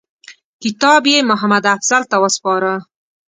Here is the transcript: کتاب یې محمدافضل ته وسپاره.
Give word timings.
کتاب 0.63 1.01
یې 1.13 1.17
محمدافضل 1.29 2.03
ته 2.11 2.15
وسپاره. 2.23 2.73